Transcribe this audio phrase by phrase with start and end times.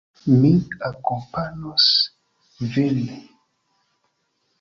[0.43, 0.49] Mi
[0.87, 1.89] akompanos
[2.71, 3.05] vin.